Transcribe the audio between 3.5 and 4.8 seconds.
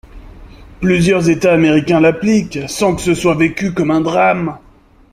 comme un drame.